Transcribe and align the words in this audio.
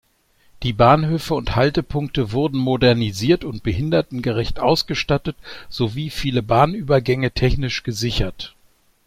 Die 0.63 0.73
Bahnhöfe 0.73 1.35
und 1.35 1.55
Haltepunkte 1.55 2.31
wurden 2.31 2.57
modernisiert 2.57 3.43
und 3.43 3.61
behindertengerecht 3.61 4.59
ausgestattet 4.59 5.35
sowie 5.69 6.09
viele 6.09 6.41
Bahnübergänge 6.41 7.29
technisch 7.29 7.83
gesichert. 7.83 8.55